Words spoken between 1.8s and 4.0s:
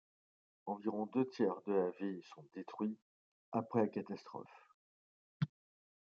ville sont détruits après la